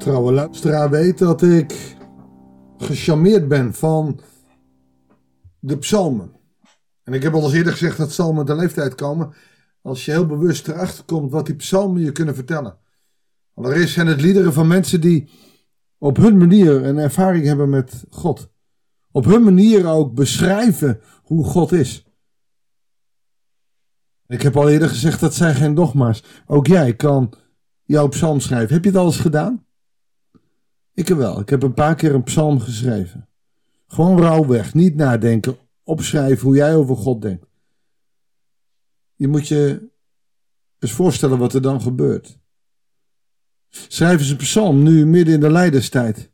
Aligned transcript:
trouwe 0.00 0.32
luisteraar 0.32 0.90
weet 0.90 1.18
dat 1.18 1.42
ik 1.42 1.96
gecharmeerd 2.78 3.48
ben 3.48 3.74
van 3.74 4.20
de 5.58 5.78
psalmen. 5.78 6.32
En 7.02 7.12
ik 7.12 7.22
heb 7.22 7.34
al 7.34 7.42
eens 7.42 7.52
eerder 7.52 7.72
gezegd 7.72 7.96
dat 7.96 8.08
psalmen 8.08 8.46
de 8.46 8.54
leeftijd 8.54 8.94
komen 8.94 9.34
als 9.82 10.04
je 10.04 10.10
heel 10.10 10.26
bewust 10.26 10.68
erachter 10.68 11.04
komt 11.04 11.32
wat 11.32 11.46
die 11.46 11.54
psalmen 11.54 12.02
je 12.02 12.12
kunnen 12.12 12.34
vertellen. 12.34 12.78
Allereerst 13.54 13.94
zijn 13.94 14.06
het 14.06 14.20
liederen 14.20 14.52
van 14.52 14.66
mensen 14.66 15.00
die 15.00 15.28
op 15.98 16.16
hun 16.16 16.36
manier 16.36 16.84
een 16.84 16.98
ervaring 16.98 17.44
hebben 17.44 17.68
met 17.68 18.04
God. 18.10 18.50
Op 19.10 19.24
hun 19.24 19.42
manier 19.42 19.86
ook 19.86 20.14
beschrijven 20.14 21.00
hoe 21.22 21.44
God 21.44 21.72
is. 21.72 22.04
Ik 24.26 24.42
heb 24.42 24.56
al 24.56 24.68
eerder 24.68 24.88
gezegd 24.88 25.20
dat 25.20 25.34
zijn 25.34 25.54
geen 25.54 25.74
dogma's. 25.74 26.22
Ook 26.46 26.66
jij 26.66 26.94
kan 26.94 27.32
jouw 27.84 28.08
psalm 28.08 28.40
schrijven. 28.40 28.74
Heb 28.74 28.84
je 28.84 28.90
het 28.90 28.98
al 28.98 29.06
eens 29.06 29.20
gedaan? 29.20 29.68
Ik 30.94 31.08
heb 31.08 31.16
wel. 31.18 31.40
Ik 31.40 31.48
heb 31.48 31.62
een 31.62 31.74
paar 31.74 31.94
keer 31.94 32.14
een 32.14 32.22
psalm 32.22 32.60
geschreven. 32.60 33.28
Gewoon 33.86 34.20
rauwweg, 34.20 34.74
niet 34.74 34.94
nadenken, 34.94 35.56
opschrijven 35.82 36.46
hoe 36.46 36.56
jij 36.56 36.76
over 36.76 36.96
God 36.96 37.22
denkt. 37.22 37.46
Je 39.14 39.28
moet 39.28 39.48
je 39.48 39.88
eens 40.78 40.92
voorstellen 40.92 41.38
wat 41.38 41.54
er 41.54 41.62
dan 41.62 41.80
gebeurt. 41.80 42.38
Schrijf 43.68 44.20
eens 44.20 44.30
een 44.30 44.36
psalm 44.36 44.82
nu 44.82 45.06
midden 45.06 45.34
in 45.34 45.40
de 45.40 45.50
lijdenstijd. 45.50 46.30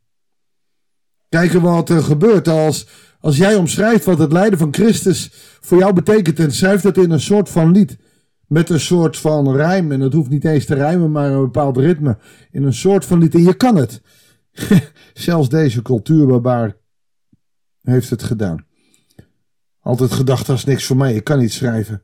Kijken 1.29 1.63
wat 1.63 1.89
er 1.89 2.03
gebeurt 2.03 2.49
als, 2.49 2.89
als 3.21 3.37
jij 3.37 3.55
omschrijft 3.55 4.05
wat 4.05 4.19
het 4.19 4.33
lijden 4.33 4.59
van 4.59 4.75
Christus 4.75 5.31
voor 5.61 5.79
jou 5.79 5.93
betekent 5.93 6.39
en 6.39 6.53
schrijf 6.53 6.81
dat 6.81 6.97
in 6.97 7.11
een 7.11 7.21
soort 7.21 7.49
van 7.49 7.71
lied. 7.71 7.97
Met 8.47 8.71
een 8.71 8.81
soort 8.81 9.17
van 9.17 9.57
rijm, 9.57 9.93
en 9.93 10.01
het 10.01 10.13
hoeft 10.13 10.31
niet 10.31 10.45
eens 10.45 10.65
te 10.65 10.75
rijmen, 10.75 11.13
maar 11.13 11.31
een 11.31 11.43
bepaald 11.43 11.77
ritme. 11.77 12.19
In 12.51 12.63
een 12.63 12.75
soort 12.75 13.05
van 13.05 13.19
lied. 13.19 13.35
En 13.35 13.43
je 13.43 13.55
kan 13.55 13.77
het. 13.77 14.01
Zelfs 15.15 15.49
deze 15.49 15.83
cultuurbarbaar 15.83 16.77
heeft 17.83 18.11
het 18.11 18.23
gedaan. 18.23 18.67
Altijd 19.81 20.13
gedacht, 20.13 20.47
dat 20.47 20.57
is 20.57 20.65
niks 20.65 20.85
voor 20.85 20.97
mij, 20.97 21.15
ik 21.15 21.25
kan 21.25 21.39
niet 21.39 21.53
schrijven. 21.53 22.03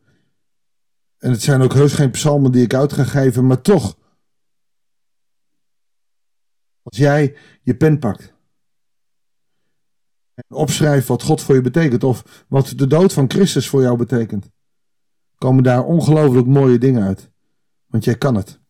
En 1.18 1.30
het 1.30 1.42
zijn 1.42 1.62
ook 1.62 1.74
heus 1.74 1.92
geen 1.92 2.10
psalmen 2.10 2.52
die 2.52 2.62
ik 2.62 2.74
uit 2.74 2.92
ga 2.92 3.04
geven, 3.04 3.46
maar 3.46 3.60
toch. 3.60 3.98
Als 6.82 6.96
jij 6.96 7.36
je 7.62 7.76
pen 7.76 7.98
pakt 7.98 8.34
en 10.34 10.56
opschrijft 10.56 11.08
wat 11.08 11.22
God 11.22 11.42
voor 11.42 11.54
je 11.54 11.60
betekent, 11.60 12.04
of 12.04 12.44
wat 12.48 12.72
de 12.76 12.86
dood 12.86 13.12
van 13.12 13.30
Christus 13.30 13.68
voor 13.68 13.82
jou 13.82 13.96
betekent, 13.96 14.50
komen 15.36 15.62
daar 15.62 15.84
ongelooflijk 15.84 16.46
mooie 16.46 16.78
dingen 16.78 17.02
uit. 17.02 17.30
Want 17.86 18.04
jij 18.04 18.18
kan 18.18 18.34
het. 18.34 18.60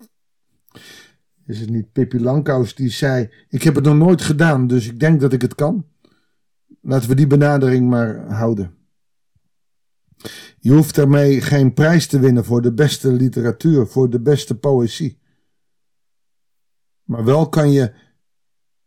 Is 1.46 1.60
het 1.60 1.70
niet 1.70 1.92
Pippi 1.92 2.20
Langkous 2.20 2.74
die 2.74 2.90
zei: 2.90 3.30
Ik 3.48 3.62
heb 3.62 3.74
het 3.74 3.84
nog 3.84 3.96
nooit 3.96 4.22
gedaan, 4.22 4.66
dus 4.66 4.86
ik 4.86 5.00
denk 5.00 5.20
dat 5.20 5.32
ik 5.32 5.42
het 5.42 5.54
kan? 5.54 5.86
Laten 6.80 7.08
we 7.08 7.14
die 7.14 7.26
benadering 7.26 7.88
maar 7.88 8.32
houden. 8.32 8.74
Je 10.58 10.72
hoeft 10.72 10.94
daarmee 10.94 11.40
geen 11.40 11.74
prijs 11.74 12.06
te 12.06 12.18
winnen 12.20 12.44
voor 12.44 12.62
de 12.62 12.72
beste 12.72 13.12
literatuur, 13.12 13.86
voor 13.86 14.10
de 14.10 14.20
beste 14.20 14.54
poëzie. 14.54 15.18
Maar 17.04 17.24
wel 17.24 17.48
kan 17.48 17.70
je 17.70 17.92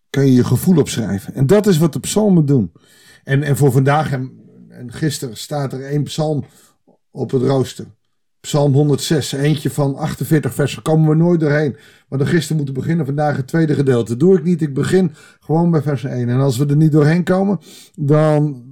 kan 0.09 0.25
je, 0.25 0.33
je 0.33 0.43
gevoel 0.43 0.77
opschrijven. 0.77 1.33
En 1.33 1.47
dat 1.47 1.67
is 1.67 1.77
wat 1.77 1.93
de 1.93 1.99
psalmen 1.99 2.45
doen. 2.45 2.71
En, 3.23 3.43
en 3.43 3.57
voor 3.57 3.71
vandaag 3.71 4.11
en, 4.11 4.31
en 4.69 4.91
gisteren 4.91 5.37
staat 5.37 5.73
er 5.73 5.85
één 5.85 6.03
psalm 6.03 6.45
op 7.11 7.31
het 7.31 7.41
rooster. 7.41 7.85
Psalm 8.45 8.73
106, 8.73 9.31
eentje 9.31 9.69
van 9.69 9.95
48 9.95 10.53
versen. 10.53 10.81
Komen 10.81 11.09
we 11.09 11.15
nooit 11.15 11.39
doorheen. 11.39 11.77
Maar 12.07 12.19
dan 12.19 12.27
gisteren 12.27 12.55
moeten 12.55 12.73
beginnen, 12.73 13.05
vandaag 13.05 13.37
het 13.37 13.47
tweede 13.47 13.73
gedeelte. 13.73 14.17
Doe 14.17 14.37
ik 14.37 14.43
niet, 14.43 14.61
ik 14.61 14.73
begin 14.73 15.15
gewoon 15.39 15.71
bij 15.71 15.81
vers 15.81 16.03
1. 16.03 16.29
En 16.29 16.39
als 16.39 16.57
we 16.57 16.65
er 16.65 16.75
niet 16.75 16.91
doorheen 16.91 17.23
komen, 17.23 17.59
dan, 17.95 18.63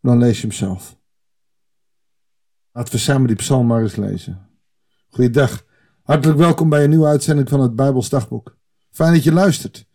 dan 0.00 0.18
lees 0.18 0.40
je 0.40 0.46
hem 0.46 0.56
zelf. 0.56 0.98
Laten 2.72 2.92
we 2.92 2.98
samen 2.98 3.26
die 3.26 3.36
psalm 3.36 3.66
maar 3.66 3.82
eens 3.82 3.96
lezen. 3.96 4.48
Goeiedag. 5.08 5.64
Hartelijk 6.02 6.38
welkom 6.38 6.68
bij 6.68 6.84
een 6.84 6.90
nieuwe 6.90 7.06
uitzending 7.06 7.48
van 7.48 7.60
het 7.60 7.76
Bijbels 7.76 8.08
Dagboek. 8.08 8.56
Fijn 8.90 9.12
dat 9.12 9.24
je 9.24 9.32
luistert. 9.32 9.86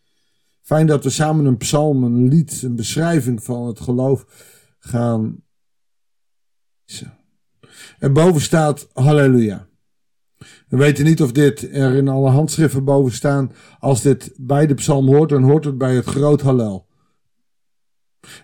Fijn 0.61 0.88
dat 0.88 1.03
we 1.03 1.09
samen 1.09 1.45
een 1.45 1.57
psalm, 1.57 2.03
een 2.03 2.27
lied, 2.27 2.61
een 2.61 2.75
beschrijving 2.75 3.43
van 3.43 3.67
het 3.67 3.79
geloof 3.79 4.25
gaan 4.79 5.43
lezen. 6.85 7.21
En 8.03 8.13
boven 8.13 8.41
staat 8.41 8.87
halleluja. 8.93 9.67
We 10.67 10.77
weten 10.77 11.05
niet 11.05 11.21
of 11.21 11.31
dit 11.31 11.73
er 11.73 11.95
in 11.95 12.07
alle 12.07 12.29
handschriften 12.29 12.83
boven 12.83 13.13
staan. 13.13 13.51
Als 13.79 14.01
dit 14.01 14.33
bij 14.37 14.67
de 14.67 14.73
psalm 14.73 15.07
hoort, 15.07 15.29
dan 15.29 15.43
hoort 15.43 15.65
het 15.65 15.77
bij 15.77 15.95
het 15.95 16.05
groot 16.05 16.41
hallel. 16.41 16.87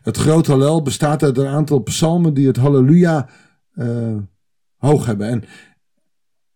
Het 0.01 0.17
groot 0.17 0.47
hallel 0.47 0.81
bestaat 0.81 1.23
uit 1.23 1.37
een 1.37 1.47
aantal 1.47 1.79
psalmen 1.79 2.33
die 2.33 2.47
het 2.47 2.57
halleluja 2.57 3.29
uh, 3.75 4.17
hoog 4.77 5.05
hebben. 5.05 5.27
En, 5.27 5.43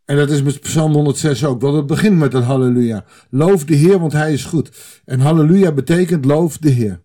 en 0.05 0.17
dat 0.17 0.29
is 0.29 0.43
met 0.43 0.59
psalm 0.59 0.93
106 0.93 1.45
ook, 1.45 1.61
want 1.61 1.75
het 1.75 1.87
begint 1.87 2.17
met 2.17 2.33
het 2.33 2.43
halleluja. 2.43 3.05
Loof 3.29 3.65
de 3.65 3.75
Heer, 3.75 3.99
want 3.99 4.13
hij 4.13 4.33
is 4.33 4.45
goed. 4.45 5.01
En 5.05 5.19
halleluja 5.19 5.71
betekent 5.71 6.25
loof 6.25 6.57
de 6.57 6.69
Heer. 6.69 7.01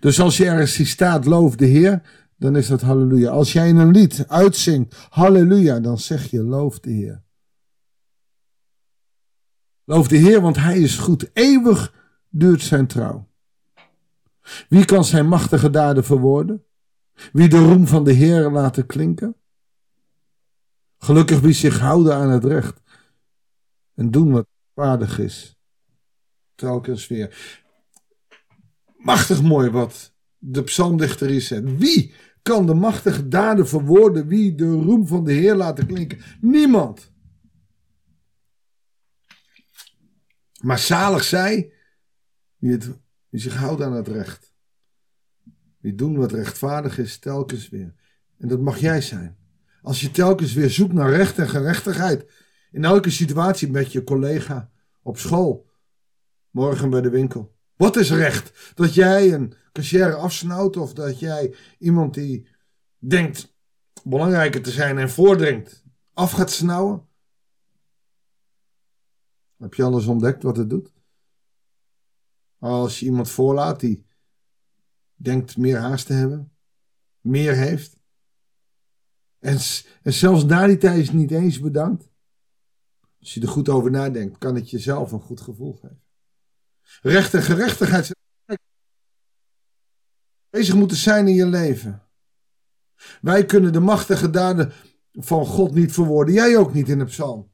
Dus 0.00 0.20
als 0.20 0.36
je 0.36 0.46
ergens 0.46 0.90
staat, 0.90 1.24
loof 1.24 1.56
de 1.56 1.66
Heer, 1.66 2.02
dan 2.36 2.56
is 2.56 2.66
dat 2.66 2.80
halleluja. 2.80 3.30
Als 3.30 3.52
jij 3.52 3.70
een 3.70 3.90
lied 3.90 4.28
uitzingt 4.28 5.06
halleluja, 5.10 5.80
dan 5.80 5.98
zeg 5.98 6.30
je 6.30 6.42
loof 6.42 6.80
de 6.80 6.90
Heer. 6.90 7.22
Loof 9.84 10.08
de 10.08 10.16
Heer, 10.16 10.40
want 10.40 10.56
Hij 10.56 10.78
is 10.78 10.96
goed. 10.98 11.30
Eeuwig 11.32 11.94
duurt 12.28 12.62
zijn 12.62 12.86
trouw. 12.86 13.28
Wie 14.68 14.84
kan 14.84 15.04
zijn 15.04 15.28
machtige 15.28 15.70
daden 15.70 16.04
verwoorden? 16.04 16.64
Wie 17.32 17.48
de 17.48 17.58
roem 17.58 17.86
van 17.86 18.04
de 18.04 18.12
Heer 18.12 18.50
laten 18.50 18.86
klinken? 18.86 19.36
Gelukkig 20.98 21.40
wie 21.40 21.52
zich 21.52 21.78
houden 21.78 22.14
aan 22.14 22.30
het 22.30 22.44
recht 22.44 22.80
en 23.94 24.10
doen 24.10 24.30
wat 24.30 24.46
waardig 24.72 25.18
is. 25.18 25.58
Telkens 26.54 27.06
weer. 27.06 27.56
Machtig 28.96 29.42
mooi 29.42 29.70
wat 29.70 30.13
de 30.46 30.62
psalmdichter 30.62 31.30
is. 31.30 31.48
Wie 31.48 32.12
kan 32.42 32.66
de 32.66 32.74
machtige 32.74 33.28
daden 33.28 33.68
verwoorden? 33.68 34.26
Wie 34.26 34.54
de 34.54 34.72
roem 34.72 35.06
van 35.06 35.24
de 35.24 35.32
Heer 35.32 35.54
laten 35.54 35.86
klinken? 35.86 36.18
Niemand. 36.40 37.12
Maar 40.60 40.78
zalig 40.78 41.24
zij 41.24 41.72
het, 42.58 42.90
wie 43.28 43.40
zich 43.40 43.56
houdt 43.56 43.82
aan 43.82 43.92
het 43.92 44.08
recht. 44.08 44.54
Die 45.80 45.94
doen 45.94 46.16
wat 46.16 46.32
rechtvaardig 46.32 46.98
is, 46.98 47.18
telkens 47.18 47.68
weer. 47.68 47.94
En 48.38 48.48
dat 48.48 48.60
mag 48.60 48.78
jij 48.78 49.00
zijn. 49.00 49.36
Als 49.82 50.00
je 50.00 50.10
telkens 50.10 50.52
weer 50.52 50.70
zoekt 50.70 50.92
naar 50.92 51.10
recht 51.10 51.38
en 51.38 51.48
gerechtigheid. 51.48 52.32
In 52.70 52.84
elke 52.84 53.10
situatie 53.10 53.70
met 53.70 53.92
je 53.92 54.04
collega, 54.04 54.70
op 55.02 55.18
school, 55.18 55.70
morgen 56.50 56.90
bij 56.90 57.00
de 57.00 57.10
winkel. 57.10 57.53
Wat 57.76 57.96
is 57.96 58.10
recht? 58.10 58.72
Dat 58.74 58.94
jij 58.94 59.32
een 59.32 59.54
cashier 59.72 60.14
afsnauwt 60.14 60.76
of 60.76 60.92
dat 60.92 61.18
jij 61.18 61.54
iemand 61.78 62.14
die 62.14 62.48
denkt 62.98 63.54
belangrijker 64.02 64.62
te 64.62 64.70
zijn 64.70 64.98
en 64.98 65.10
voordringt 65.10 65.84
af 66.12 66.32
gaat 66.32 66.50
snauwen? 66.50 67.08
Heb 69.56 69.74
je 69.74 69.82
alles 69.82 70.06
ontdekt 70.06 70.42
wat 70.42 70.56
het 70.56 70.70
doet? 70.70 70.92
Als 72.58 73.00
je 73.00 73.06
iemand 73.06 73.30
voorlaat 73.30 73.80
die 73.80 74.06
denkt 75.14 75.56
meer 75.56 75.78
haast 75.78 76.06
te 76.06 76.12
hebben, 76.12 76.52
meer 77.20 77.54
heeft, 77.54 77.96
en, 79.44 79.58
en 80.02 80.12
zelfs 80.12 80.44
na 80.44 80.66
die 80.66 80.76
tijd 80.76 80.98
is 80.98 81.12
niet 81.12 81.30
eens 81.30 81.60
bedankt. 81.60 82.08
Als 83.20 83.34
je 83.34 83.40
er 83.40 83.48
goed 83.48 83.68
over 83.68 83.90
nadenkt, 83.90 84.38
kan 84.38 84.54
het 84.54 84.70
jezelf 84.70 85.12
een 85.12 85.20
goed 85.20 85.40
gevoel 85.40 85.72
geven. 85.72 86.03
Recht 87.02 87.34
en 87.34 87.42
gerechtigheid 87.42 88.12
bezig 90.54 90.74
moeten 90.74 90.96
zijn 90.96 91.28
in 91.28 91.34
je 91.34 91.46
leven. 91.46 92.02
Wij 93.20 93.44
kunnen 93.44 93.72
de 93.72 93.80
machtige 93.80 94.30
daden 94.30 94.72
van 95.12 95.46
God 95.46 95.74
niet 95.74 95.92
verwoorden. 95.92 96.34
Jij 96.34 96.56
ook 96.56 96.74
niet 96.74 96.88
in 96.88 96.98
de 96.98 97.04
psalm. 97.04 97.50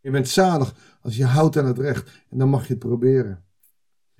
Je 0.00 0.10
bent 0.10 0.28
zalig 0.28 0.74
als 1.00 1.16
je 1.16 1.24
houdt 1.24 1.56
aan 1.56 1.66
het 1.66 1.78
recht. 1.78 2.10
En 2.30 2.38
dan 2.38 2.48
mag 2.48 2.66
je 2.66 2.72
het 2.72 2.78
proberen. 2.78 3.44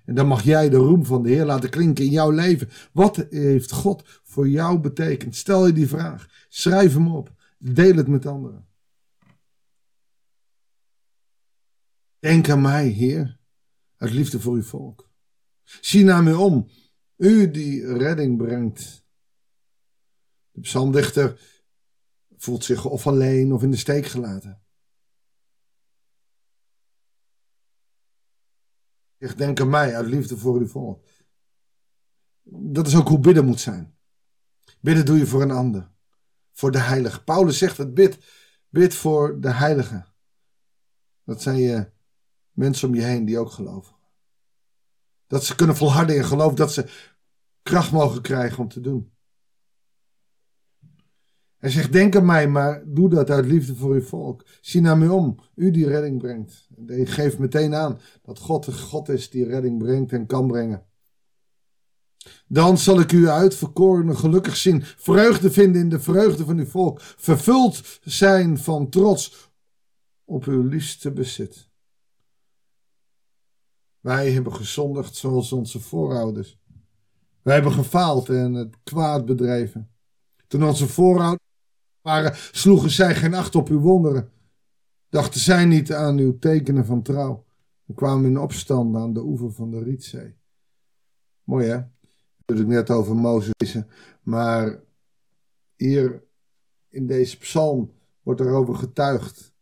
En 0.05 0.15
dan 0.15 0.27
mag 0.27 0.43
jij 0.43 0.69
de 0.69 0.77
roem 0.77 1.05
van 1.05 1.23
de 1.23 1.29
Heer 1.29 1.45
laten 1.45 1.71
klinken 1.71 2.05
in 2.05 2.11
jouw 2.11 2.31
leven. 2.31 2.69
Wat 2.93 3.27
heeft 3.31 3.73
God 3.73 4.21
voor 4.23 4.49
jou 4.49 4.79
betekend? 4.79 5.37
Stel 5.37 5.67
je 5.67 5.73
die 5.73 5.89
vraag. 5.89 6.29
Schrijf 6.49 6.93
hem 6.93 7.09
op. 7.09 7.33
Deel 7.59 7.97
het 7.97 8.09
met 8.09 8.27
anderen. 8.27 8.67
Denk 12.25 12.49
aan 12.49 12.61
mij, 12.61 12.89
Heer, 12.89 13.39
uit 13.97 14.13
liefde 14.13 14.41
voor 14.41 14.55
uw 14.55 14.63
volk. 14.63 15.11
Zie 15.63 16.05
naar 16.05 16.23
mij 16.23 16.33
om, 16.33 16.69
u 17.17 17.51
die 17.51 17.97
redding 17.97 18.37
brengt. 18.37 19.07
De 20.51 20.61
psalmdichter 20.61 21.41
voelt 22.37 22.65
zich 22.65 22.85
of 22.85 23.07
alleen 23.07 23.53
of 23.53 23.63
in 23.63 23.71
de 23.71 23.77
steek 23.77 24.07
gelaten. 24.07 24.63
Zeg, 29.19 29.35
denk 29.35 29.61
aan 29.61 29.71
mij 29.71 29.97
uit 29.97 30.07
liefde 30.07 30.37
voor 30.37 30.59
uw 30.59 30.67
volk. 30.67 31.05
Dat 32.73 32.87
is 32.87 32.97
ook 32.97 33.09
hoe 33.09 33.21
bidden 33.21 33.45
moet 33.45 33.61
zijn. 33.61 33.99
Bidden 34.81 35.07
doe 35.07 35.19
je 35.19 35.27
voor 35.27 35.43
een 35.43 35.51
ander. 35.51 35.93
Voor 36.53 36.71
de 36.71 36.81
heilige. 36.81 37.25
Paulus 37.25 37.59
zegt 37.59 37.77
het, 37.77 37.95
bid, 37.95 38.19
bid 38.69 38.95
voor 38.95 39.41
de 39.41 39.53
heilige. 39.53 40.07
Dat 41.25 41.43
zijn 41.43 41.59
je 41.59 41.93
mensen 42.55 42.89
om 42.89 42.95
je 42.95 43.03
heen 43.03 43.25
die 43.25 43.39
ook 43.39 43.51
geloven. 43.51 43.95
Dat 45.27 45.45
ze 45.45 45.55
kunnen 45.55 45.77
volharden 45.77 46.17
in 46.17 46.25
geloof, 46.25 46.55
dat 46.55 46.73
ze 46.73 46.87
kracht 47.63 47.93
mogen 47.93 48.23
krijgen 48.23 48.59
om 48.59 48.69
te 48.69 48.81
doen. 48.81 49.13
Hij 51.57 51.71
zegt, 51.71 51.93
denk 51.93 52.17
aan 52.17 52.25
mij, 52.25 52.49
maar 52.49 52.83
doe 52.87 53.09
dat 53.09 53.31
uit 53.31 53.47
liefde 53.47 53.75
voor 53.75 53.95
uw 53.95 54.03
volk. 54.03 54.47
Zie 54.61 54.81
naar 54.81 54.99
mij 54.99 55.09
om, 55.09 55.39
u 55.55 55.71
die 55.71 55.87
redding 55.87 56.19
brengt. 56.19 56.69
En 56.87 57.07
geeft 57.07 57.39
meteen 57.39 57.75
aan 57.75 58.01
dat 58.23 58.39
God 58.39 58.65
de 58.65 58.73
God 58.73 59.09
is 59.09 59.31
die 59.31 59.47
redding 59.47 59.79
brengt 59.79 60.13
en 60.13 60.27
kan 60.27 60.47
brengen. 60.47 60.87
Dan 62.47 62.79
zal 62.79 63.01
ik 63.01 63.13
u 63.13 63.29
uitverkorene 63.29 64.17
gelukkig 64.17 64.57
zien, 64.57 64.83
vreugde 64.85 65.51
vinden 65.51 65.81
in 65.81 65.89
de 65.89 66.01
vreugde 66.01 66.45
van 66.45 66.59
uw 66.59 66.67
volk, 66.67 67.01
vervuld 67.01 67.99
zijn 68.03 68.59
van 68.59 68.89
trots 68.89 69.53
op 70.25 70.45
uw 70.45 70.63
liefste 70.63 71.13
bezit. 71.13 71.69
Wij 74.05 74.33
hebben 74.33 74.55
gezondigd 74.55 75.15
zoals 75.15 75.53
onze 75.53 75.81
voorouders. 75.81 76.59
Wij 77.43 77.55
hebben 77.55 77.73
gefaald 77.73 78.29
en 78.29 78.53
het 78.53 78.77
kwaad 78.83 79.25
bedreven. 79.25 79.91
Toen 80.47 80.65
onze 80.65 80.89
voorouders 80.89 81.49
waren, 82.01 82.33
sloegen 82.35 82.91
zij 82.91 83.15
geen 83.15 83.35
acht 83.35 83.55
op 83.55 83.69
uw 83.69 83.81
wonderen. 83.81 84.33
Dachten 85.09 85.41
zij 85.41 85.65
niet 85.65 85.93
aan 85.93 86.19
uw 86.19 86.39
tekenen 86.39 86.87
van 86.87 87.03
trouw. 87.03 87.45
We 87.85 87.95
kwamen 87.95 88.31
in 88.31 88.39
opstand 88.39 88.97
aan 88.97 89.13
de 89.13 89.23
oever 89.23 89.53
van 89.53 89.71
de 89.71 89.83
Rietzee. 89.83 90.37
Mooi 91.45 91.67
hè? 91.67 91.79
ik 92.47 92.67
net 92.67 92.91
over 92.91 93.17
Mozes. 93.17 93.79
Maar 94.23 94.83
hier 95.77 96.25
in 96.89 97.07
deze 97.07 97.39
psalm 97.39 97.93
wordt 98.23 98.41
erover 98.41 98.75
getuigd. 98.75 99.55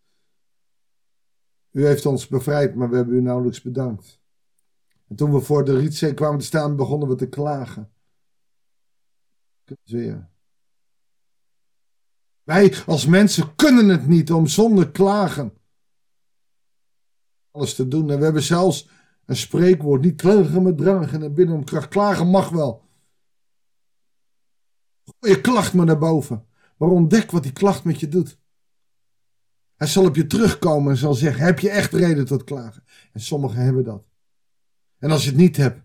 U 1.70 1.86
heeft 1.86 2.06
ons 2.06 2.28
bevrijd, 2.28 2.74
maar 2.74 2.90
we 2.90 2.96
hebben 2.96 3.14
u 3.14 3.20
nauwelijks 3.20 3.62
bedankt. 3.62 4.20
En 5.12 5.18
toen 5.18 5.32
we 5.32 5.40
voor 5.40 5.64
de 5.64 5.78
Rietzee 5.78 6.14
kwamen 6.14 6.38
te 6.38 6.44
staan, 6.44 6.76
begonnen 6.76 7.08
we 7.08 7.14
te 7.14 7.28
klagen. 7.28 7.92
Weer. 9.84 10.30
Wij 12.42 12.74
als 12.86 13.06
mensen 13.06 13.54
kunnen 13.54 13.88
het 13.88 14.06
niet 14.06 14.32
om 14.32 14.46
zonder 14.46 14.90
klagen 14.90 15.52
alles 17.50 17.74
te 17.74 17.88
doen. 17.88 18.10
En 18.10 18.18
we 18.18 18.24
hebben 18.24 18.42
zelfs 18.42 18.88
een 19.24 19.36
spreekwoord, 19.36 20.02
niet 20.02 20.20
klagen 20.20 20.62
met 20.62 20.78
dragen 20.78 21.22
en 21.22 21.34
binnen 21.34 21.54
om 21.54 21.64
kracht. 21.64 21.88
Klagen 21.88 22.28
mag 22.28 22.48
wel. 22.48 22.82
Gooi 25.04 25.34
je 25.34 25.40
klacht 25.40 25.74
maar 25.74 25.86
naar 25.86 25.98
boven. 25.98 26.46
Maar 26.76 26.88
ontdek 26.88 27.30
wat 27.30 27.42
die 27.42 27.52
klacht 27.52 27.84
met 27.84 28.00
je 28.00 28.08
doet. 28.08 28.38
Hij 29.74 29.86
zal 29.86 30.06
op 30.06 30.16
je 30.16 30.26
terugkomen 30.26 30.90
en 30.90 30.98
zal 30.98 31.14
zeggen, 31.14 31.44
heb 31.44 31.58
je 31.58 31.70
echt 31.70 31.92
reden 31.92 32.26
tot 32.26 32.44
klagen? 32.44 32.84
En 33.12 33.20
sommigen 33.20 33.64
hebben 33.64 33.84
dat. 33.84 34.11
En 35.02 35.10
als 35.10 35.22
je 35.22 35.28
het 35.28 35.38
niet 35.38 35.56
hebt, 35.56 35.80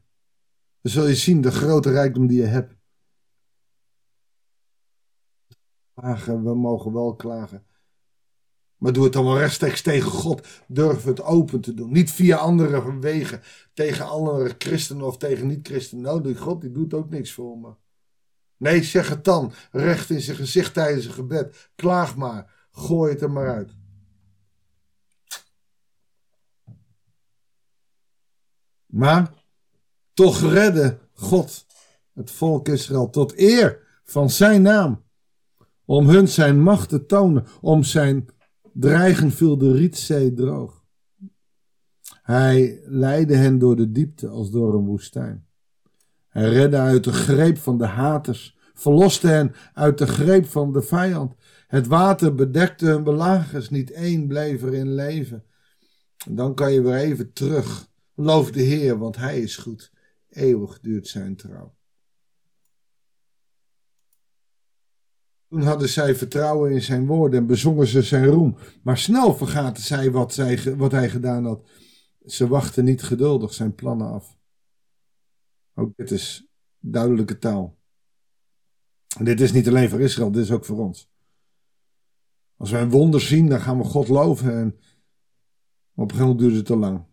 dan 0.82 0.92
zul 0.92 1.08
je 1.08 1.16
zien 1.16 1.42
de 1.42 1.52
grote 1.52 1.92
rijkdom 1.92 2.28
die 2.28 2.42
je 2.42 2.46
hebt. 2.46 2.76
Klagen, 5.94 6.44
we 6.44 6.56
mogen 6.56 6.94
wel 6.94 7.16
klagen. 7.16 7.66
Maar 8.76 8.94
doe 8.94 9.04
het 9.04 9.14
dan 9.14 9.24
wel 9.24 9.38
rechtstreeks 9.38 9.82
tegen 9.82 10.12
God. 10.12 10.48
Durf 10.68 11.04
het 11.04 11.22
open 11.22 11.62
te 11.62 11.74
doen. 11.74 11.92
Niet 11.92 12.12
via 12.12 12.38
andere 12.38 13.00
wegen. 13.00 13.42
Tegen 13.74 14.08
andere 14.08 14.56
christenen 14.58 15.06
of 15.06 15.18
tegen 15.18 15.48
niet-christenen. 15.48 16.04
Nou, 16.04 16.24
die 16.24 16.38
God 16.38 16.62
die 16.62 16.72
doet 16.72 16.94
ook 16.94 17.10
niks 17.10 17.32
voor 17.32 17.58
me. 17.58 17.74
Nee, 18.58 18.84
zeg 18.84 19.10
het 19.10 19.24
dan. 19.24 19.54
Recht 19.72 20.10
in 20.10 20.22
zijn 20.22 20.38
gezicht 20.38 20.74
tijdens 20.74 21.06
een 21.06 21.12
gebed. 21.12 21.72
Klaag 21.76 22.16
maar. 22.16 22.68
Gooi 22.72 23.12
het 23.12 23.22
er 23.22 23.32
maar 23.32 23.50
uit. 23.50 23.76
Maar 28.98 29.34
toch 30.14 30.42
redde 30.42 30.98
God 31.14 31.66
het 32.14 32.32
volk 32.32 32.68
Israël 32.68 33.10
tot 33.10 33.40
eer 33.40 33.80
van 34.04 34.30
zijn 34.30 34.62
naam. 34.62 35.04
Om 35.86 36.10
hun 36.10 36.28
zijn 36.28 36.62
macht 36.62 36.90
te 36.90 37.06
tonen, 37.06 37.46
om 37.62 37.84
zijn 37.84 38.26
dreigen 38.74 39.32
viel 39.32 39.58
de 39.58 39.72
Rietzee 39.72 40.34
droog. 40.34 40.84
Hij 42.22 42.82
leidde 42.86 43.36
hen 43.36 43.60
door 43.60 43.76
de 43.76 43.92
diepte 43.92 44.28
als 44.28 44.52
door 44.52 44.74
een 44.74 44.86
woestijn. 44.86 45.48
Hij 46.28 46.50
redde 46.50 46.78
uit 46.78 47.04
de 47.04 47.14
greep 47.14 47.58
van 47.58 47.78
de 47.78 47.86
haters, 47.86 48.58
verloste 48.74 49.28
hen 49.28 49.56
uit 49.74 49.98
de 49.98 50.08
greep 50.08 50.46
van 50.46 50.74
de 50.74 50.82
vijand. 50.82 51.34
Het 51.68 51.88
water 51.88 52.36
bedekte 52.36 52.86
hun 52.86 53.04
belagers, 53.04 53.70
niet 53.70 53.92
één 53.92 54.28
bleef 54.28 54.64
er 54.64 54.74
in 54.74 54.94
leven. 54.94 55.44
En 56.28 56.36
dan 56.36 56.56
kan 56.56 56.74
je 56.74 56.82
weer 56.82 56.96
even 56.96 57.34
terug 57.34 57.88
Loof 58.20 58.52
de 58.52 58.62
Heer, 58.62 58.98
want 58.98 59.16
Hij 59.16 59.40
is 59.40 59.58
goed. 59.58 59.92
Eeuwig 60.30 60.80
duurt 60.80 61.08
zijn 61.08 61.36
trouw. 61.36 61.76
Toen 65.50 65.62
hadden 65.62 65.90
zij 65.90 66.16
vertrouwen 66.16 66.72
in 66.72 66.82
zijn 66.82 67.06
woorden 67.06 67.40
en 67.40 67.46
bezongen 67.46 67.88
ze 67.88 68.02
zijn 68.02 68.26
roem. 68.26 68.58
Maar 68.84 68.98
snel 68.98 69.36
vergaten 69.36 69.84
zij 69.84 70.12
wat, 70.12 70.34
zij, 70.34 70.76
wat 70.78 70.92
hij 70.92 71.10
gedaan 71.10 71.46
had. 71.46 71.70
Ze 72.26 72.48
wachten 72.48 72.86
niet 72.86 73.04
geduldig 73.04 73.54
zijn 73.54 73.76
plannen 73.76 74.08
af. 74.08 74.38
Ook 75.74 75.96
dit 75.96 76.12
is 76.12 76.48
duidelijke 76.80 77.38
taal. 77.38 77.78
En 79.18 79.26
dit 79.26 79.42
is 79.42 79.52
niet 79.52 79.68
alleen 79.68 79.90
voor 79.90 80.02
Israël, 80.02 80.32
dit 80.32 80.44
is 80.44 80.52
ook 80.52 80.66
voor 80.66 80.78
ons. 80.78 81.10
Als 82.56 82.72
wij 82.72 82.82
een 82.82 82.90
wonder 82.90 83.22
zien, 83.22 83.50
dan 83.50 83.62
gaan 83.62 83.78
we 83.78 83.84
God 83.84 84.08
loven. 84.08 84.58
En 84.58 84.68
op 84.68 84.72
een 85.96 86.10
gegeven 86.10 86.20
moment 86.20 86.40
duurt 86.40 86.56
het 86.56 86.66
te 86.66 86.76
lang. 86.76 87.06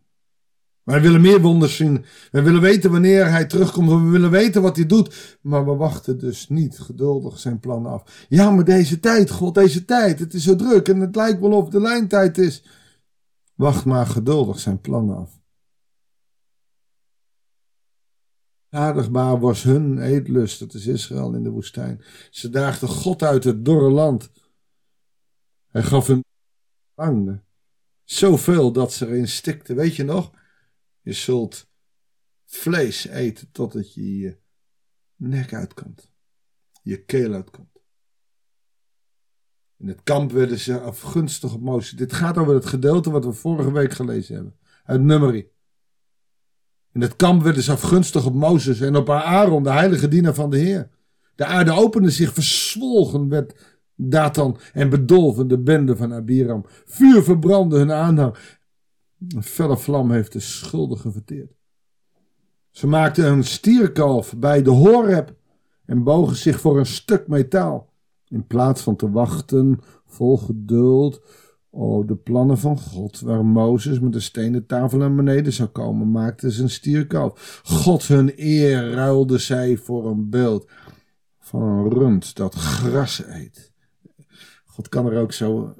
Wij 0.85 1.01
willen 1.01 1.21
meer 1.21 1.41
wonders 1.41 1.77
zien. 1.77 2.05
We 2.31 2.43
willen 2.43 2.61
weten 2.61 2.91
wanneer 2.91 3.31
hij 3.31 3.45
terugkomt. 3.45 3.89
We 3.89 4.11
willen 4.11 4.31
weten 4.31 4.63
wat 4.63 4.77
hij 4.77 4.87
doet. 4.87 5.39
Maar 5.41 5.65
we 5.65 5.75
wachten 5.75 6.19
dus 6.19 6.49
niet 6.49 6.79
geduldig 6.79 7.39
zijn 7.39 7.61
plannen 7.61 7.93
af. 7.93 8.27
Ja, 8.29 8.51
maar 8.51 8.65
deze 8.65 9.01
tijd, 9.01 9.31
God, 9.31 9.55
deze 9.55 9.85
tijd. 9.85 10.19
Het 10.19 10.35
is 10.35 10.43
zo 10.43 10.57
druk 10.57 10.89
en 10.89 11.01
het 11.01 11.17
lijkt 11.17 11.41
wel 11.41 11.53
of 11.53 11.69
de 11.69 11.81
lijntijd 11.81 12.39
is. 12.39 12.65
Wacht 13.55 13.85
maar 13.85 14.07
geduldig 14.07 14.59
zijn 14.59 14.81
plannen 14.81 15.17
af. 15.17 15.43
Aardigbaar 18.69 19.41
was 19.41 19.63
hun 19.63 19.99
eetlust, 19.99 20.59
dat 20.59 20.75
is 20.75 20.87
Israël 20.87 21.35
in 21.35 21.43
de 21.43 21.51
woestijn. 21.51 22.03
Ze 22.31 22.51
daagden 22.51 22.89
God 22.89 23.23
uit 23.23 23.45
het 23.45 23.65
dorre 23.65 23.91
land. 23.91 24.31
Hij 25.67 25.83
gaf 25.83 26.07
hun. 26.07 27.43
Zoveel 28.05 28.73
dat 28.73 28.93
ze 28.93 29.07
erin 29.07 29.29
stikten. 29.29 29.77
Weet 29.77 29.97
je 29.97 30.05
nog? 30.05 30.33
Je 31.05 31.13
zult 31.13 31.69
vlees 32.45 33.07
eten 33.07 33.49
totdat 33.53 33.95
je 33.95 34.19
je 34.19 34.39
nek 35.17 35.55
uitkomt. 35.55 36.11
Je 36.83 37.05
keel 37.05 37.33
uitkomt. 37.33 37.83
In 39.77 39.89
het 39.89 40.03
kamp 40.03 40.33
werden 40.33 40.59
ze 40.59 40.81
afgunstig 40.81 41.55
op 41.55 41.61
Mozes. 41.61 41.99
Dit 41.99 42.13
gaat 42.13 42.39
over 42.39 42.55
het 42.55 42.67
gedeelte 42.67 43.11
wat 43.11 43.25
we 43.25 43.33
vorige 43.33 43.73
week 43.73 43.93
gelezen 43.93 44.35
hebben. 44.35 44.57
Uit 44.85 45.01
Nummerie. 45.01 45.53
In 46.93 47.01
het 47.01 47.17
kamp 47.17 47.43
werden 47.43 47.63
ze 47.63 47.73
afgunstig 47.73 48.27
op 48.27 48.35
Mozes 48.35 48.81
en 48.81 48.97
op 48.97 49.11
Aaron, 49.11 49.63
de 49.63 49.71
heilige 49.71 50.09
dienaar 50.09 50.35
van 50.35 50.51
de 50.51 50.59
Heer. 50.59 50.91
De 51.35 51.45
aarde 51.45 51.73
opende 51.73 52.11
zich, 52.11 52.33
verzwolgen 52.33 53.29
werd 53.29 53.79
Datan 53.95 54.59
en 54.73 54.91
bedolven 54.91 55.49
de 55.49 55.59
bende 55.59 55.97
van 55.97 56.15
Abiram. 56.15 56.65
Vuur 56.85 57.23
verbrandde 57.23 57.79
hun 57.79 57.93
aanhang 57.93 58.37
een 59.29 59.43
felle 59.43 59.77
vlam 59.77 60.11
heeft 60.11 60.33
de 60.33 60.41
schuldigen 60.41 61.13
verteerd. 61.13 61.53
Ze 62.71 62.87
maakten 62.87 63.27
een 63.27 63.45
stierkalf 63.45 64.35
bij 64.37 64.63
de 64.63 64.71
Horeb 64.71 65.35
en 65.85 66.03
bogen 66.03 66.37
zich 66.37 66.61
voor 66.61 66.79
een 66.79 66.87
stuk 66.87 67.29
metaal. 67.29 67.93
In 68.29 68.47
plaats 68.47 68.83
van 68.83 68.97
te 68.97 69.11
wachten 69.11 69.81
vol 70.07 70.37
geduld 70.39 71.21
op 71.71 72.09
de 72.09 72.17
plannen 72.17 72.59
van 72.59 72.79
God, 72.79 73.21
waar 73.21 73.45
Mozes 73.45 74.01
met 74.01 74.13
de 74.13 74.21
stenen 74.21 74.67
tafel 74.67 74.99
naar 74.99 75.15
beneden 75.15 75.53
zou 75.53 75.69
komen, 75.69 76.11
maakten 76.11 76.51
ze 76.51 76.63
een 76.63 76.71
stierkalf. 76.71 77.61
God 77.65 78.07
hun 78.07 78.33
eer 78.37 78.91
ruilde 78.91 79.39
zij 79.39 79.77
voor 79.77 80.07
een 80.07 80.31
beeld 80.31 80.71
van 81.39 81.63
een 81.63 81.91
rund 81.91 82.37
dat 82.37 82.55
gras 82.55 83.23
eet. 83.27 83.73
God 84.65 84.89
kan 84.89 85.07
er 85.07 85.21
ook 85.21 85.33
zo 85.33 85.75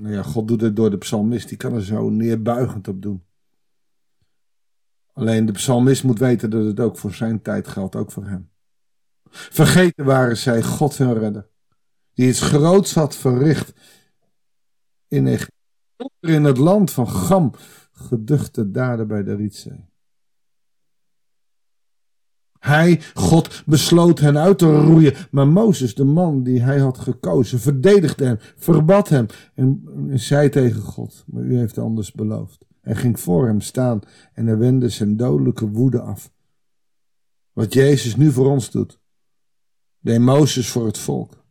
nou 0.00 0.14
ja, 0.14 0.22
God 0.22 0.48
doet 0.48 0.60
het 0.60 0.76
door 0.76 0.90
de 0.90 0.98
psalmist, 0.98 1.48
die 1.48 1.56
kan 1.58 1.74
er 1.74 1.84
zo 1.84 2.10
neerbuigend 2.10 2.88
op 2.88 3.02
doen. 3.02 3.24
Alleen 5.12 5.46
de 5.46 5.52
psalmist 5.52 6.04
moet 6.04 6.18
weten 6.18 6.50
dat 6.50 6.64
het 6.64 6.80
ook 6.80 6.98
voor 6.98 7.14
zijn 7.14 7.42
tijd 7.42 7.68
geldt, 7.68 7.96
ook 7.96 8.10
voor 8.12 8.26
hem. 8.26 8.50
Vergeten 9.30 10.04
waren 10.04 10.36
zij 10.36 10.62
God 10.62 10.96
hun 10.96 11.18
redder, 11.18 11.48
die 12.14 12.28
iets 12.28 12.40
groots 12.40 12.94
had 12.94 13.16
verricht 13.16 13.72
in, 15.08 15.38
in 16.20 16.44
het 16.44 16.58
land 16.58 16.90
van 16.90 17.08
Gam. 17.08 17.52
geduchte 17.92 18.70
daden 18.70 19.06
bij 19.06 19.22
de 19.22 19.34
Rietzee. 19.34 19.89
Hij, 22.60 23.00
God, 23.14 23.62
besloot 23.66 24.18
hen 24.18 24.38
uit 24.38 24.58
te 24.58 24.80
roeien, 24.80 25.14
maar 25.30 25.48
Mozes, 25.48 25.94
de 25.94 26.04
man 26.04 26.42
die 26.42 26.62
hij 26.62 26.78
had 26.78 26.98
gekozen, 26.98 27.60
verdedigde 27.60 28.24
hem, 28.24 28.38
verbad 28.56 29.08
hem 29.08 29.26
en 29.54 30.20
zei 30.20 30.48
tegen 30.48 30.82
God, 30.82 31.24
maar 31.26 31.42
u 31.42 31.56
heeft 31.56 31.78
anders 31.78 32.12
beloofd. 32.12 32.66
Hij 32.80 32.94
ging 32.94 33.20
voor 33.20 33.46
hem 33.46 33.60
staan 33.60 34.00
en 34.32 34.46
hij 34.46 34.56
wendde 34.58 34.88
zijn 34.88 35.16
dodelijke 35.16 35.68
woede 35.68 36.00
af. 36.00 36.32
Wat 37.52 37.74
Jezus 37.74 38.16
nu 38.16 38.30
voor 38.32 38.50
ons 38.50 38.70
doet, 38.70 39.00
deed 40.00 40.20
Mozes 40.20 40.70
voor 40.70 40.86
het 40.86 40.98
volk. 40.98 41.44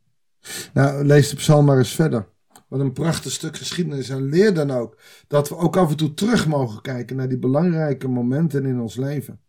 Nou, 0.73 1.05
lees 1.05 1.29
de 1.29 1.35
psalm 1.35 1.65
maar 1.65 1.77
eens 1.77 1.95
verder. 1.95 2.27
Wat 2.67 2.79
een 2.79 2.93
prachtig 2.93 3.31
stuk 3.31 3.57
geschiedenis. 3.57 4.09
En 4.09 4.23
leer 4.23 4.53
dan 4.53 4.71
ook 4.71 4.97
dat 5.27 5.49
we 5.49 5.57
ook 5.57 5.77
af 5.77 5.89
en 5.89 5.97
toe 5.97 6.13
terug 6.13 6.47
mogen 6.47 6.81
kijken 6.81 7.15
naar 7.15 7.29
die 7.29 7.37
belangrijke 7.37 8.07
momenten 8.07 8.65
in 8.65 8.79
ons 8.79 8.95
leven. 8.95 9.39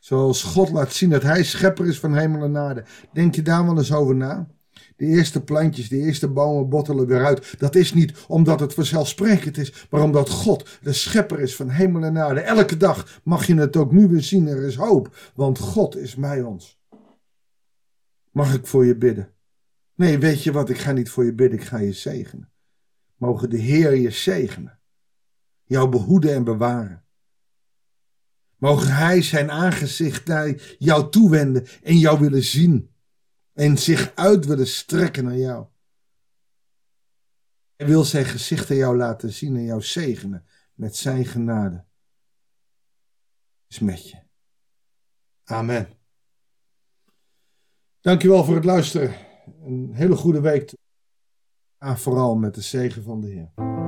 Zoals 0.00 0.42
God 0.42 0.70
laat 0.70 0.92
zien 0.92 1.10
dat 1.10 1.22
Hij 1.22 1.44
schepper 1.44 1.86
is 1.86 1.98
van 1.98 2.16
hemel 2.16 2.42
en 2.42 2.56
aarde. 2.56 2.84
Denk 3.12 3.34
je 3.34 3.42
daar 3.42 3.64
wel 3.64 3.78
eens 3.78 3.92
over 3.92 4.14
na? 4.14 4.48
De 4.96 5.04
eerste 5.04 5.42
plantjes, 5.42 5.88
de 5.88 5.96
eerste 5.96 6.28
bomen 6.28 6.68
bottelen 6.68 7.06
weer 7.06 7.24
uit. 7.24 7.54
Dat 7.58 7.74
is 7.74 7.94
niet 7.94 8.24
omdat 8.28 8.60
het 8.60 8.74
vanzelfsprekend 8.74 9.58
is, 9.58 9.86
maar 9.90 10.02
omdat 10.02 10.30
God 10.30 10.78
de 10.82 10.92
schepper 10.92 11.40
is 11.40 11.56
van 11.56 11.68
hemel 11.68 12.02
en 12.02 12.18
aarde. 12.18 12.40
Elke 12.40 12.76
dag 12.76 13.20
mag 13.24 13.46
je 13.46 13.54
het 13.54 13.76
ook 13.76 13.92
nu 13.92 14.08
weer 14.08 14.22
zien. 14.22 14.46
Er 14.46 14.66
is 14.66 14.76
hoop, 14.76 15.16
want 15.34 15.58
God 15.58 15.96
is 15.96 16.14
mij 16.16 16.42
ons. 16.42 16.82
Mag 18.30 18.54
ik 18.54 18.66
voor 18.66 18.86
je 18.86 18.96
bidden? 18.96 19.32
Nee, 19.94 20.18
weet 20.18 20.42
je 20.42 20.52
wat? 20.52 20.70
Ik 20.70 20.78
ga 20.78 20.92
niet 20.92 21.10
voor 21.10 21.24
je 21.24 21.34
bidden, 21.34 21.58
ik 21.58 21.64
ga 21.64 21.78
je 21.78 21.92
zegenen. 21.92 22.52
Mogen 23.16 23.50
de 23.50 23.56
Heer 23.56 23.94
je 23.94 24.10
zegenen, 24.10 24.78
jou 25.64 25.88
behoeden 25.88 26.34
en 26.34 26.44
bewaren. 26.44 27.03
Mogen 28.64 28.94
Hij 28.94 29.22
zijn 29.22 29.50
aangezicht 29.50 30.26
naar 30.26 30.76
jou 30.78 31.10
toewenden 31.10 31.66
en 31.82 31.98
jou 31.98 32.20
willen 32.20 32.42
zien 32.42 32.94
en 33.52 33.78
zich 33.78 34.12
uit 34.14 34.46
willen 34.46 34.66
strekken 34.66 35.24
naar 35.24 35.36
jou. 35.36 35.66
Hij 37.76 37.86
wil 37.86 38.04
zijn 38.04 38.24
gezicht 38.24 38.70
aan 38.70 38.76
jou 38.76 38.96
laten 38.96 39.32
zien 39.32 39.56
en 39.56 39.64
jou 39.64 39.82
zegenen 39.82 40.46
met 40.74 40.96
zijn 40.96 41.24
genade. 41.24 41.84
Is 43.68 43.78
met 43.78 44.10
je. 44.10 44.22
Amen. 45.44 45.88
Dankjewel 48.00 48.44
voor 48.44 48.54
het 48.54 48.64
luisteren. 48.64 49.14
Een 49.62 49.94
hele 49.94 50.16
goede 50.16 50.40
week. 50.40 50.72
En 51.78 51.98
vooral 51.98 52.36
met 52.36 52.54
de 52.54 52.60
zegen 52.60 53.02
van 53.02 53.20
de 53.20 53.28
Heer. 53.28 53.83